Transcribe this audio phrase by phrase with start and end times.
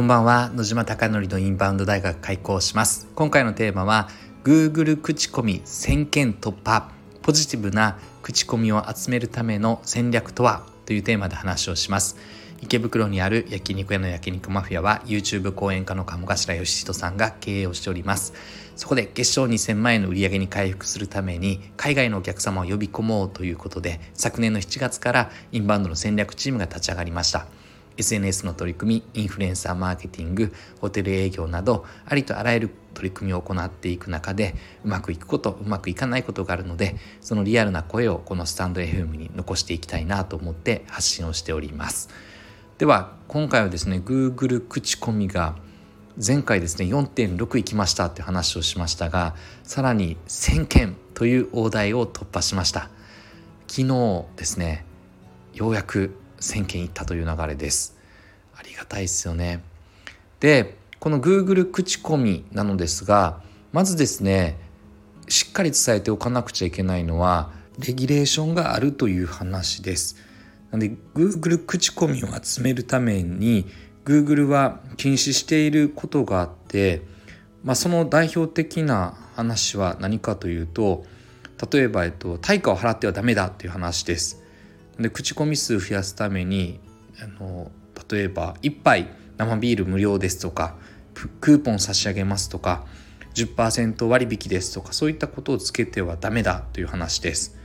[0.00, 0.50] こんばんは。
[0.54, 3.06] 野島貴則のインバウンド大学開講します。
[3.14, 4.08] 今回のテーマは
[4.44, 6.90] Google 口コミ1000件突破。
[7.20, 10.64] ポジティブな口コミを集めるための戦略とは？
[10.86, 12.16] というテーマで話をします。
[12.62, 18.32] 池袋にある焼肉屋の焼肉マフィアは YouTube 講演家の鴨頭義人さんが経営をしております。
[18.76, 27.48] そこで月賞2000万円の売り上げに回復するために海外のお客様を呼び込もうということで昨年の7月からインバウンドの戦略チームが立ち上がりました。
[28.00, 34.54] SNS の取り組みインフルエンサーマーケティングホテル営業などありとあらゆる取り組みを行っていく中で
[34.84, 42.10] うまくいくことうまくいかないことがあるのでそのリアルな声をこのスタンド FM に残していきたいなと思って発信をしております。
[42.78, 45.56] では今回はですね Google 口コミが
[46.16, 52.88] 前回ですね4.6いきましたって話をしましたがさらに1000件という大台を突破しました。
[53.68, 54.84] 昨日ですね
[55.54, 57.96] ようやく1000件いったという流れです。
[58.56, 59.62] ありがたいですよね。
[60.40, 64.58] でこの Google 口コミなのですがまずですね
[65.28, 70.16] しっかり伝えておかなくちゃいけないのはレギュレーションがあるという話です。
[70.70, 73.66] なので Google 口コミを集めるために
[74.04, 77.02] Google は禁止していることがあって、
[77.64, 81.04] まあ、その代表的な話は何かというと
[81.72, 84.42] 例えば、えっと、対価を払ってはダメだっていう話です。
[84.98, 86.80] で口コミ数増やすために
[87.22, 87.70] あの
[88.10, 90.76] 例えば1杯生ビール無料ですとか
[91.40, 92.84] クーポン差し上げますとか
[93.34, 97.56] 10%割引ですとかそういったことをつけてはダメだという話です。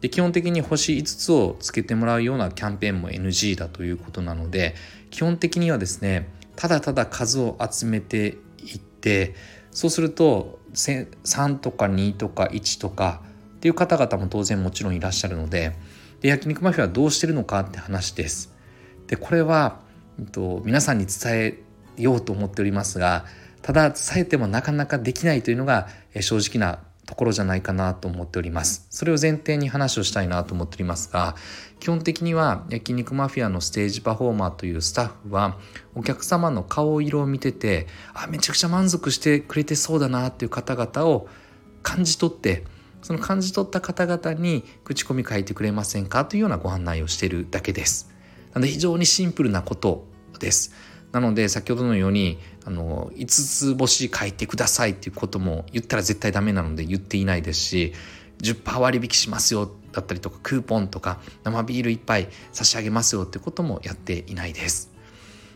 [0.00, 4.74] で基本的に星5つをつけてもらうようなキャンペーンも NG だということなので
[5.10, 6.26] 基本的にはですね
[6.56, 9.34] ただただ数を集めていって
[9.72, 13.20] そうすると3とか2とか1とか
[13.56, 15.76] っていう方々も当然もちろんいらっしゃるので
[16.20, 18.52] で焼肉マフィアはどうしてるのかって話です。
[19.06, 19.80] でこれは、
[20.18, 21.58] えっと、皆さんに伝え
[21.96, 23.24] ようと思っておりますが
[23.62, 25.88] ただ伝えてもなかなかできないというのが
[26.20, 31.34] 正直なところじゃないかなと思っておりますそれを前提に話をしたいなと思っておりますが
[31.80, 35.58] 基本的には焼肉マフィアのステージパフォーマーというスタッフは
[35.96, 41.28] お客様の顔色を見ててあめちゃくちゃ満足してくれてそうだなっていう方々を
[41.82, 42.62] 感じ取って
[43.02, 48.10] その感じ取った方々に口コミ書いてくれませんかというようなご案内をしているだけです。
[48.52, 50.06] なので非常にシンプルなこと
[50.38, 50.72] です。
[51.12, 57.92] なので先ほどのようにあの5つ星書いてくださいっていうことも言ったら絶対ダメなので言っていないですし
[58.42, 64.90] 10%割引しますよだったりとかクーポンとか生ビール1杯差し上げますよってこともやっていないです。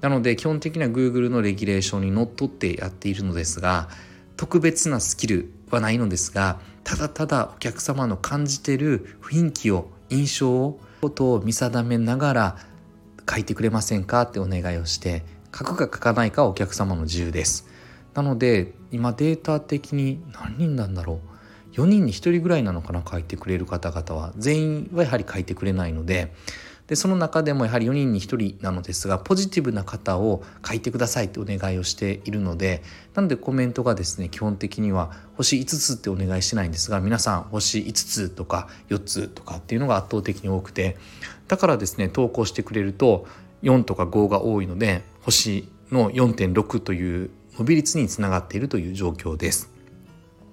[0.00, 3.88] なので基本的には Google のレギュレーションにのっとってやっているのですが
[4.36, 12.56] 特別なスキルはないのですがただただお客様の感じてる雰囲気を印象をことを見定めながら
[13.28, 15.24] 書いてくれませんかってお願いをして
[15.56, 17.66] 書くか書かないかはお客様の自由です。
[18.14, 21.20] なので今データ的に何人なんだろ
[21.72, 21.74] う。
[21.74, 24.32] 4人に1人ぐらいなのかな書いてくれる方々は。
[24.36, 26.32] 全員はやはり書いてくれないので
[26.86, 32.82] でその中でもやはり4人に1人なのですがポジティブな方を書いてくださいってお願いをしているので
[33.14, 40.96] なのでコメントがですね基本的には星5つってお願いしないんですが皆さん星5つとか4つとかっていうのが圧倒的に多くて
[41.48, 43.26] だからですね投稿してくれると
[43.62, 49.70] 4とか5が多いので星の4.6という伸び率につながっているという状況です。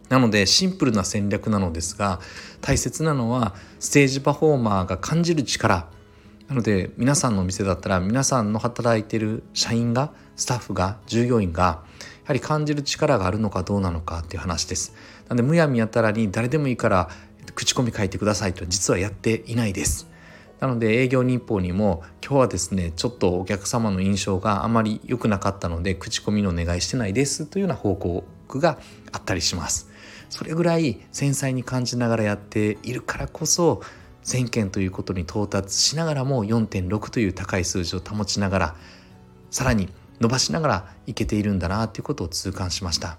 [0.10, 2.20] なのでシンプルな戦略なのですが
[2.62, 5.88] 大切なのはステージパフォーマーが感じる力
[6.54, 11.84] なので皆さんのお店だったら皆さんの働いてる社員がスタッフが従業員がや
[12.26, 14.94] はり感じる力があるのかどうなのかっていう話です。
[15.30, 17.10] なのでむやみやたらに誰でもいいから
[17.56, 20.08] 口コミ書いてくださいと実はやっていないです。
[20.60, 28.78] なので営業日報にも今日はですねちょっとお客様の印象があまり良くなかったので口コミのお願いしてないですというような報告が
[29.12, 29.90] あったりします
[30.30, 33.82] それぐらい繊細に感じながらやっているからこそ
[34.24, 38.76] 1000件ということに到達しながらも4.6という高い数字を保ちながら
[39.52, 39.90] さらに
[40.20, 43.18] 伸ばしながらいけているんだなということを痛感しました。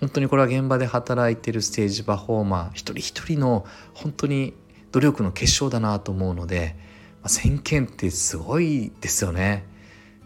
[0.00, 4.54] 本当にこれは現場で働いているステージパフォーマー一人一人の本当に
[4.92, 6.76] 努力の結晶だなと思うので、
[7.24, 9.66] 1000件ってすごいですよね。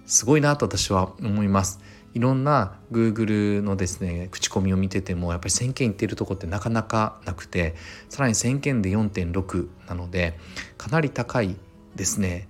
[0.04, 1.80] すごいなと私は思います。
[2.14, 7.74] いろんな Google のですね口コミを見ててもやっぱり1000件いってるとこってなかなかなくて
[8.08, 10.38] さらに1000件で4.6なので
[10.76, 11.56] かなり高い
[11.94, 12.48] ですね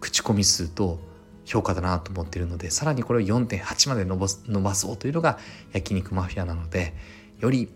[0.00, 0.98] 口コミ数と
[1.44, 5.38] 評価だなと思っているのでさらにこれを4.8まで伸ば伸ばそうというのが
[5.72, 6.94] 焼肉マフィアなので
[7.38, 7.68] より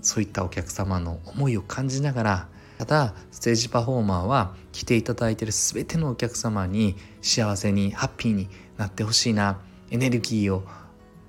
[0.00, 2.48] そういったお客様の思いを感じながら
[2.78, 9.58] ただステージパフォーマーは来ていただいている全てのお客様に幸せにハッピーになってほしいな
[9.90, 10.64] エネルギーを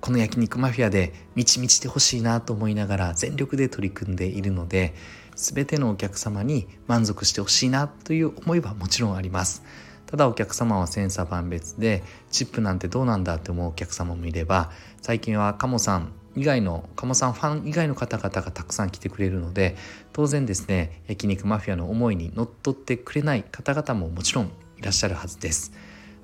[0.00, 4.94] この焼肉マフィアで満ち満ちてほしいなと思いながら全力で取り組んでいるので
[5.36, 9.62] 全てのお客様に満足してほしいなという思いはもちろんあります
[10.06, 14.70] ただお客様は千差万別でチップなんてどうなんだって思うお客様もいれば
[15.02, 19.76] 最近はカモさん以外の鴨さんファン以外の方々がたくさん来てくれるので
[20.12, 25.72] 当然ですね焼肉マフィアの思いにのっとってくれない方々ももちろんいらっしゃるはずです。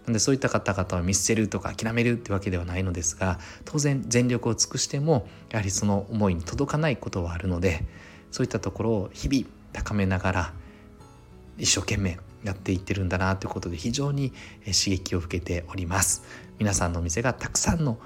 [0.07, 7.85] なんでそういった方々を見捨てるとか諦めるってわけではないのですが当然全力を尽くしてもやはりその思いに届かないことはあるので
[8.31, 10.53] そういったところを日々高めながら
[11.59, 14.31] 一生懸命やっていってるんだなということで非常に
[14.65, 16.23] 刺激を受けております。
[16.59, 17.99] 皆さんのお店がたくさんの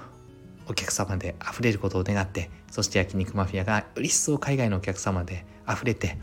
[0.67, 6.17] お客様で溢れることを願ってそして焼肉マフィアがより一層海外のお客様で溢れて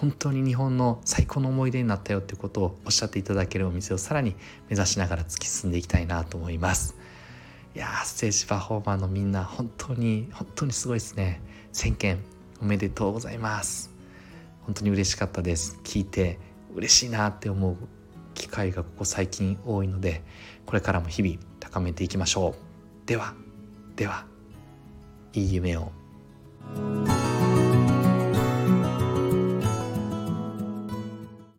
[0.00, 4.34] 本当に日本の最高の思い出になったよってことをおっしゃっていただけるお店をさらに
[4.70, 6.96] 目指しながら突き進んでいきたいなと思います。
[7.76, 11.42] いやステージパフォーマーのみんな本当に本当にすごいですね。
[11.74, 12.18] 1000件
[12.62, 13.90] おめでとうございます。
[14.62, 15.78] 本当に嬉しかったです。
[15.84, 16.38] 聞いて
[16.74, 17.76] 嬉しいなって思う
[18.32, 20.22] 機会がここ最近多いので
[20.64, 22.54] これからも日々高めていきましょ
[23.04, 23.06] う。
[23.06, 23.34] では
[23.96, 24.24] では
[25.34, 25.92] いい夢を。